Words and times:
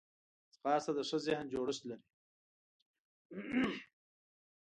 ځغاسته 0.53 0.91
د 0.95 0.99
ښه 1.07 1.17
ذهن 1.27 1.45
جوړښت 1.53 1.83
لري 1.89 2.05